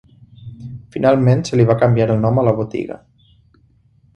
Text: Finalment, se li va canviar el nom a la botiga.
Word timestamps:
Finalment, 0.95 1.43
se 1.49 1.59
li 1.59 1.65
va 1.73 1.77
canviar 1.83 2.07
el 2.15 2.25
nom 2.25 2.41
a 2.41 2.47
la 2.49 2.55
botiga. 2.61 2.99